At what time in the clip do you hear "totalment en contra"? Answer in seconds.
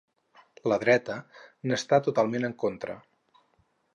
2.09-2.99